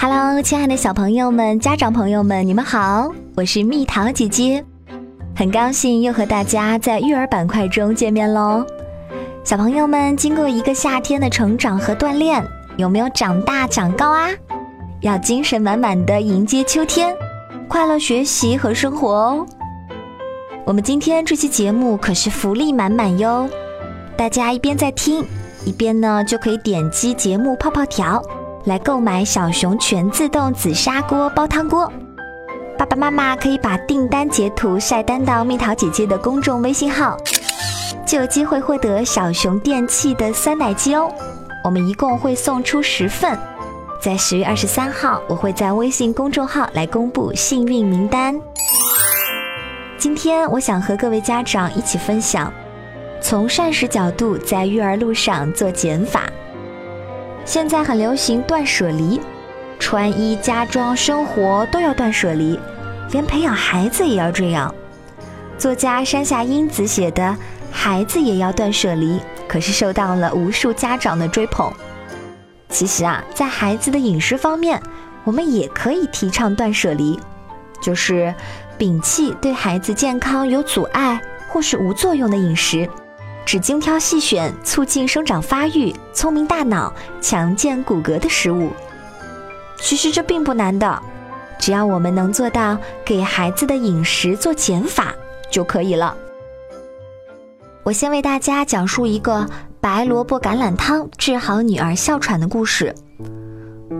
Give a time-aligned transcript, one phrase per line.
[0.00, 4.64] Hello，亲爱的小朋友们、家长朋友们，你们好，我是蜜桃姐姐，
[5.34, 8.64] 很高兴又和大家在育儿板块中见面喽。
[9.42, 12.40] 小朋友们，经过一个夏天的成长和锻炼，
[12.76, 14.28] 有没有长大长高啊？
[15.00, 17.12] 要精神满满的迎接秋天，
[17.66, 19.44] 快乐学习和生活哦。
[20.64, 23.48] 我们今天这期节目可是福利满满哟，
[24.16, 25.26] 大家一边在听，
[25.66, 28.22] 一边呢就可以点击节目泡泡条。
[28.64, 31.90] 来购买小熊全自动紫砂锅煲汤锅，
[32.76, 37.16] 爸爸妈妈可以把订单截图晒单到蜜桃姐姐的公众微信号，
[38.06, 41.10] 就有机会获得小熊电器的酸奶机哦。
[41.64, 43.38] 我们一共会送出十份，
[44.02, 48.38] 在十月二十三号，我会在微信公众号来公布幸运名单。
[49.96, 52.52] 今天我想和各位家长一起分享，
[53.20, 56.24] 从膳食角度在育儿路上做减法。
[57.48, 59.18] 现在很流行断舍离，
[59.78, 62.60] 穿衣、家装、生活都要断舍离，
[63.10, 64.72] 连培养孩子也要这样。
[65.56, 67.22] 作家山下英子写的
[67.72, 69.16] 《孩子也要断舍离》，
[69.48, 71.72] 可是受到了无数家长的追捧。
[72.68, 74.78] 其实啊，在孩子的饮食方面，
[75.24, 77.18] 我们也可以提倡断舍离，
[77.80, 78.34] 就是
[78.78, 82.86] 摒弃对孩子健康有阻碍或是无作用的饮食。
[83.48, 88.68] 只精挑细选，促进生长发育、聪明大脑、强健骨骼的食物。
[89.80, 91.02] 其实这并不难的，
[91.58, 92.76] 只要我们能做到
[93.06, 95.14] 给孩子的饮食做减法
[95.50, 96.14] 就可以了。
[97.84, 99.48] 我先为大家讲述一个
[99.80, 102.94] 白萝卜橄榄汤治好女儿哮喘的故事。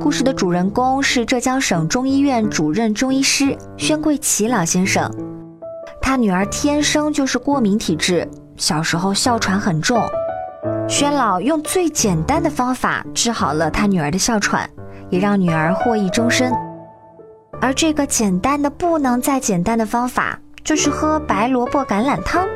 [0.00, 5.08] 故事的主人公是浙江省中医院主任中医师宣贵奇老先生，
[6.02, 8.28] 他女儿天生就是过敏体质。
[8.56, 10.02] 小时候哮喘很重，
[10.88, 14.68] 轩老用最简单的方法治好了他女儿的哮喘，
[15.10, 16.52] 也让女儿获益终身。
[17.60, 22.46] 而这个简单的不能再简单的方法，就是喝白萝卜橄榄汤。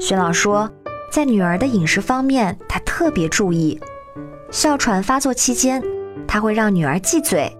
[0.00, 0.70] 轩老说，
[1.10, 3.80] 在女儿的饮食方面，他特别注意。
[4.50, 5.82] 哮喘发作期间，
[6.28, 7.50] 他会让女儿忌嘴，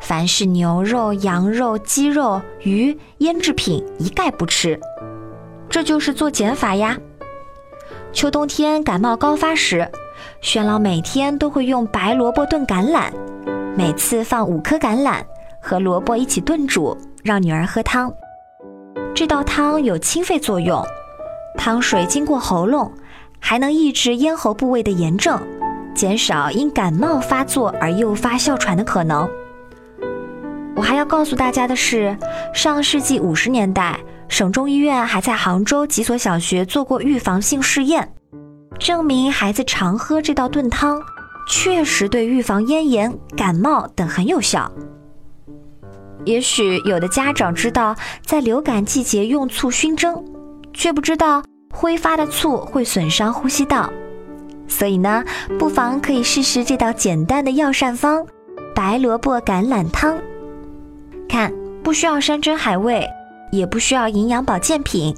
[0.00, 4.78] 凡是牛肉、羊肉、鸡肉、鱼、腌制品一概不吃。
[5.70, 6.98] 这就是做减法呀。
[8.12, 9.88] 秋冬天感冒高发时，
[10.40, 13.12] 轩老每天都会用白萝卜炖橄榄，
[13.76, 15.22] 每次放五颗橄榄
[15.62, 18.12] 和萝卜一起炖煮，让女儿喝汤。
[19.14, 20.84] 这道汤有清肺作用，
[21.56, 22.92] 汤水经过喉咙，
[23.38, 25.40] 还能抑制咽喉部位的炎症，
[25.94, 29.28] 减少因感冒发作而诱发哮喘的可能。
[30.74, 32.16] 我还要告诉大家的是，
[32.52, 33.96] 上世纪五十年代。
[34.30, 38.14] 省中医院还在杭州几所小学做过预防性试验，
[38.78, 41.02] 证明孩子常喝这道炖汤，
[41.48, 44.70] 确实对预防咽炎、感冒等很有效。
[46.24, 50.24] 也许有的家长知道在流感季节用醋熏蒸，
[50.72, 51.42] 却不知道
[51.74, 53.92] 挥发的醋会损伤呼吸道，
[54.68, 55.24] 所以呢，
[55.58, 58.24] 不妨可以试试这道简单的药膳方——
[58.76, 60.16] 白萝卜橄榄汤。
[61.28, 61.52] 看，
[61.82, 63.04] 不需要山珍海味。
[63.50, 65.16] 也不需要营养保健品，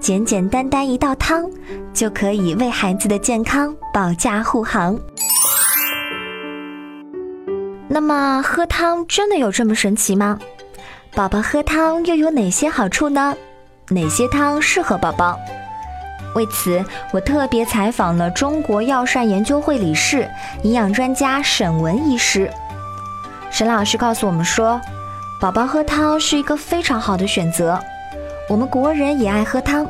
[0.00, 1.48] 简简单单一道汤
[1.94, 4.98] 就可以为孩子的健康保驾护航。
[7.88, 10.38] 那么，喝汤真的有这么神奇吗？
[11.14, 13.36] 宝宝喝汤又有哪些好处呢？
[13.88, 15.38] 哪些汤适合宝宝？
[16.34, 20.28] 为此，我特别采访了中国药膳研究会理事、
[20.62, 22.50] 营养专家沈文医师。
[23.50, 24.80] 沈老师告诉我们说。
[25.40, 27.78] 宝宝喝汤是一个非常好的选择，
[28.48, 29.86] 我们国人也爱喝汤，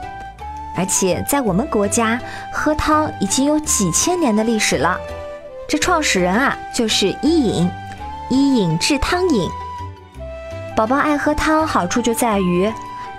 [0.76, 2.20] 而且在我们国家
[2.52, 5.00] 喝汤已经有几千年的历史了。
[5.66, 7.70] 这创始人啊就是伊尹，
[8.28, 9.48] 伊尹制汤饮。
[10.76, 12.70] 宝宝爱喝汤好处就在于，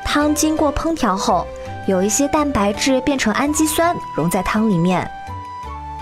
[0.06, 1.48] 汤经过烹调后，
[1.88, 5.10] 有一些蛋白质变成氨基酸溶在汤里面，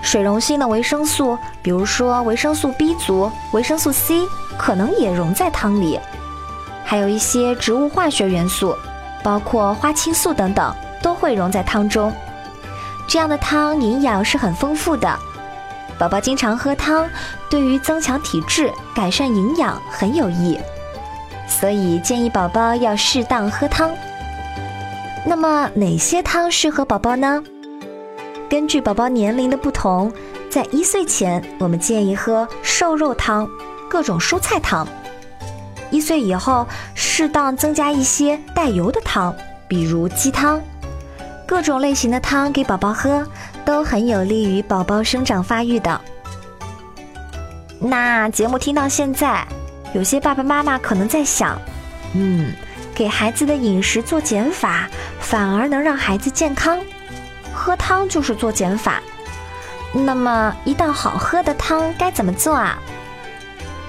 [0.02, 4.26] 水溶性的维生素，比如说维生素 B 族、维生素 C，
[4.58, 5.98] 可能也溶在汤里。
[6.90, 8.74] 还有一些植物化学元素，
[9.22, 12.10] 包括花青素等等，都会溶在汤中。
[13.06, 15.18] 这样的汤营养是很丰富的，
[15.98, 17.06] 宝宝经常喝汤，
[17.50, 20.58] 对于增强体质、改善营养很有益。
[21.46, 23.90] 所以建议宝宝要适当喝汤。
[25.26, 27.44] 那么哪些汤适合宝宝呢？
[28.48, 30.10] 根据宝宝年龄的不同，
[30.50, 33.46] 在一岁前，我们建议喝瘦肉汤、
[33.90, 34.88] 各种蔬菜汤。
[35.90, 39.34] 一岁以后，适当增加一些带油的汤，
[39.66, 40.60] 比如鸡汤，
[41.46, 43.26] 各种类型的汤给宝宝喝，
[43.64, 46.00] 都很有利于宝宝生长发育的。
[47.80, 49.46] 那节目听到现在，
[49.94, 51.58] 有些爸爸妈妈可能在想，
[52.14, 52.52] 嗯，
[52.94, 54.88] 给孩子的饮食做减法，
[55.20, 56.78] 反而能让孩子健康，
[57.54, 59.00] 喝汤就是做减法。
[59.92, 62.78] 那么一道好喝的汤该怎么做啊？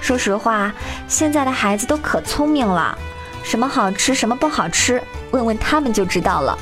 [0.00, 0.72] 说实话，
[1.06, 2.96] 现在的孩子都可聪明了，
[3.44, 6.58] 什么好吃，什么不好吃，问问他们就知道了。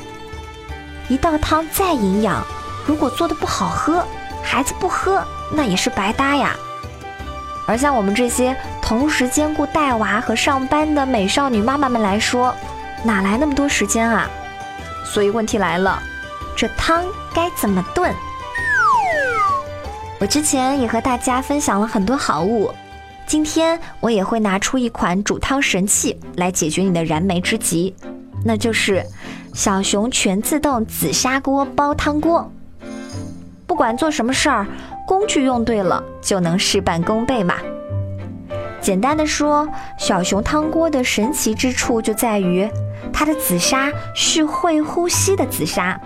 [1.08, 2.44] 一道汤再营养，
[2.86, 4.04] 如果做的不好喝，
[4.42, 6.54] 孩子不喝，那也是白搭呀。
[7.66, 12.54] 而像我们这些同时兼顾带娃和上班的美少女妈妈们来说，
[13.02, 14.28] 哪来那么多时间啊？
[15.04, 16.02] 所以问题来了，
[16.56, 18.14] 这汤该怎么炖？
[20.20, 22.74] 我之前也和大家分享了很多好物，
[23.28, 27.94] 今天我也会拿出一款煮汤神器来解决你的燃眉之急，
[28.42, 29.04] 那就是
[29.52, 32.50] 小熊全自动紫砂锅煲汤锅。
[33.66, 34.66] 不管做什么事儿。
[35.06, 37.54] 工具用对了，就能事半功倍嘛。
[38.78, 39.66] 简单的说，
[39.98, 42.68] 小熊汤锅的神奇之处就在于，
[43.10, 45.98] 它的紫砂是会呼吸的紫砂，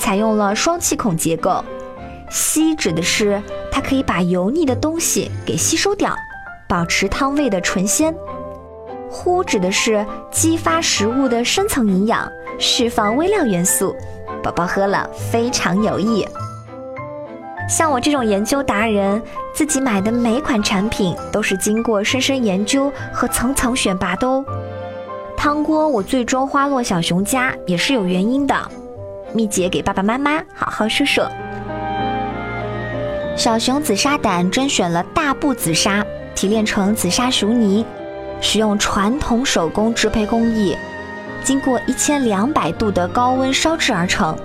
[0.00, 1.64] 采用了双气孔结构。
[2.28, 3.40] 吸指的是
[3.70, 6.12] 它可以把油腻的东西给吸收掉，
[6.74, 8.12] 保持汤味的纯鲜；
[9.08, 12.28] 呼指的是激发食物的深层营养，
[12.58, 13.94] 释放微量元素，
[14.42, 16.26] 宝宝喝了非常有益。
[17.68, 19.22] 像我这种研究达人，
[19.54, 24.44] 自己买的每款产品都是经过深深研究和层层选拔的哦。
[25.36, 28.68] 汤锅我最终花落小熊家也是有原因的，
[29.32, 31.30] 蜜姐给爸爸妈妈好好说说。
[33.36, 36.04] 小熊紫砂胆甄选了大布紫砂，
[36.34, 37.84] 提炼成紫砂熟泥，
[38.40, 40.76] 使用传统手工制胚工艺，
[41.42, 44.36] 经过一千两百度的高温烧制而成。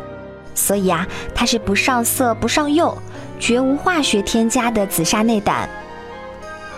[0.54, 2.98] 所以啊，它是不上色、不上釉，
[3.40, 5.70] 绝无化学添加的紫砂内胆。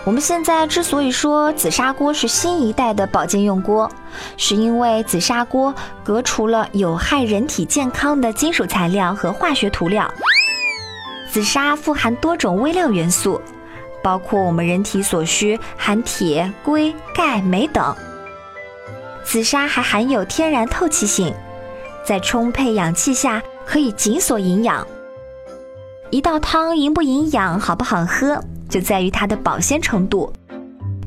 [0.04, 3.88] 我们现在之所以说紫砂锅是新一代的保健用锅，
[4.36, 5.72] 是因为紫砂锅
[6.02, 10.12] 隔除了有害人体健康的金属材料和化学涂料。
[11.30, 13.40] 紫砂富含多种微量元素，
[14.02, 17.94] 包括我们人体所需含铁、硅、钙、镁等。
[19.24, 21.32] 紫砂还含有天然透气性，
[22.04, 23.42] 在充沛氧气下。
[23.64, 24.84] 可以紧锁营养。
[26.10, 30.30] 一道汤营不营养、好不好喝，就在于它的保鲜程度。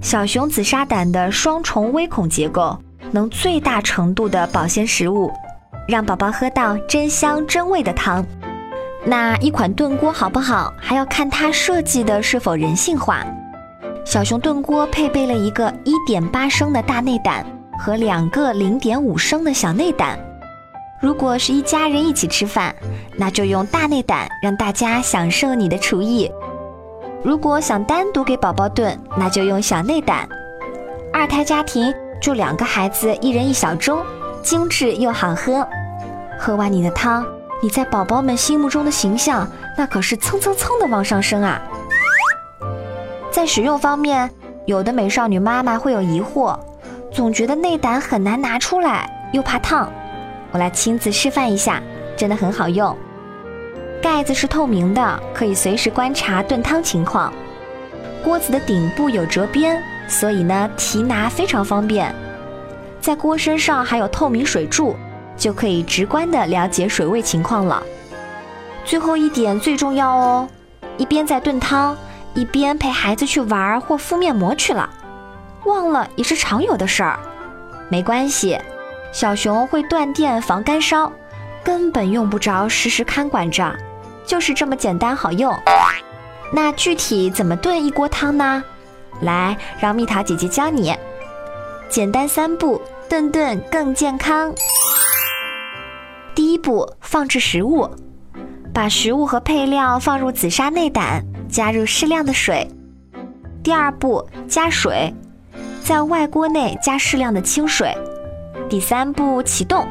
[0.01, 2.80] 小熊紫砂胆的双重微孔结构，
[3.12, 5.30] 能最大程度的保鲜食物，
[5.86, 8.25] 让宝宝喝到真香真味的汤。
[9.07, 13.24] 那一款炖锅好不好，还要看它设计的是否人性化。
[14.04, 17.46] 小熊炖锅配备了一个1.8升的大内胆
[17.78, 20.18] 和两个0.5升的小内胆。
[21.00, 22.74] 如果是一家人一起吃饭，
[23.16, 26.28] 那就用大内胆，让大家享受你的厨艺；
[27.24, 30.28] 如果想单独给宝宝炖，那就用小内胆。
[31.13, 34.00] 二胎家庭就两个孩子，一人一小盅，
[34.42, 35.68] 精致又好喝。
[36.40, 37.25] 喝完你的汤，
[37.66, 41.60] 你在宝宝们心目中的形象，那可是蹭蹭蹭的往上升啊！
[43.32, 44.30] 在使用方面，
[44.68, 46.60] 有的美少女妈妈会有疑惑，
[47.12, 49.92] 总觉得内胆很难拿出来，又怕烫。
[50.52, 51.82] 我来亲自示范一下，
[52.16, 52.96] 真的很好用。
[54.00, 57.34] 盖子是透明的，可以随时观察炖汤情况。
[58.24, 62.14] 锅子的顶部有折边，所以呢提拿非常方便。
[63.02, 64.95] 在锅身上还有透明水柱，
[65.37, 67.83] 就可以直观的了解水位情况了。
[68.83, 70.47] 最后一点最重要哦，
[70.97, 71.97] 一边在炖汤，
[72.33, 74.89] 一边陪孩子去玩或敷面膜去了，
[75.65, 77.19] 忘了也是常有的事儿，
[77.89, 78.59] 没关系。
[79.11, 81.11] 小熊会断电防干烧，
[81.63, 83.73] 根本用不着时时看管着，
[84.25, 85.57] 就是这么简单好用。
[86.54, 88.63] 那具体怎么炖一锅汤呢？
[89.21, 90.95] 来，让蜜桃姐姐教你。
[91.89, 94.54] 简单三步，顿顿更健康。
[96.35, 97.89] 第一步，放置食物，
[98.73, 102.69] 把食物和配料放入紫砂内胆，加入适量的水。
[103.63, 105.13] 第二步，加水，
[105.81, 107.95] 在外锅内加适量的清水。
[108.69, 109.87] 第三步启动，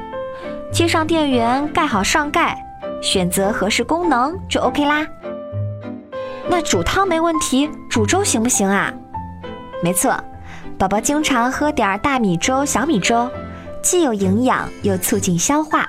[0.71, 2.63] 接上电源，盖好上盖，
[3.01, 5.07] 选择合适功能就 OK 啦。
[6.47, 8.93] 那煮汤没问题，煮粥行不行啊？
[9.83, 10.15] 没错，
[10.77, 13.31] 宝宝经常喝点大米粥、小米粥，
[13.83, 15.87] 既有营养又促进消化。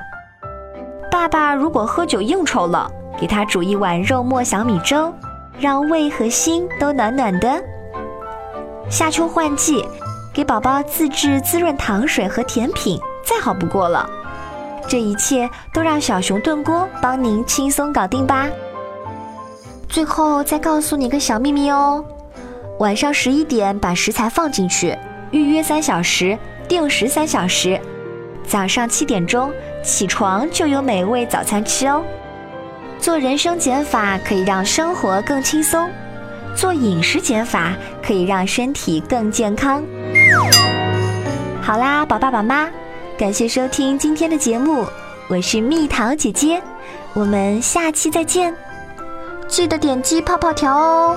[1.25, 2.88] 爸爸如果喝酒应酬了，
[3.20, 5.12] 给他煮一碗肉末小米粥，
[5.58, 7.60] 让胃和心都暖暖的。
[8.91, 9.84] 夏秋换季。
[10.32, 14.08] 给宝宝自制滋润糖水和甜品，再好不过了。
[14.88, 18.46] 这一切都让小熊炖锅帮您轻松搞定吧。
[19.89, 22.05] 最后再告诉你个小秘密哦，
[22.77, 24.96] 晚上十一点把食材放进去，
[25.32, 27.82] 预约三小时，定时三小时。
[28.46, 29.51] 早上七点钟
[29.86, 32.04] 起床就有美味早餐吃哦。
[33.00, 35.88] 做人生减法可以让生活更轻松，
[36.56, 39.84] 做饮食减法可以让身体更健康。
[41.62, 42.68] 好啦，宝爸宝妈，
[43.18, 44.86] 感谢收听今天的节目，
[45.27, 46.62] 我是蜜桃姐姐，
[47.13, 48.56] 我们下期再见，
[49.48, 51.15] 记得点击泡泡条哦。